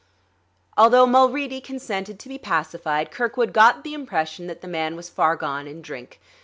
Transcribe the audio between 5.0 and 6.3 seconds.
far gone in drink.